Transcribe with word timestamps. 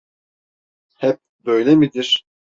Hep 0.95 1.19
böyle 1.45 1.75
midir? 1.75 2.25